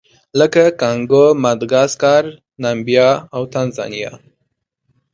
لکه 0.39 0.63
کانګو، 0.81 1.25
ماداګاسکار، 1.43 2.23
نامبیا 2.61 3.09
او 3.35 3.41
تانزانیا. 3.53 4.11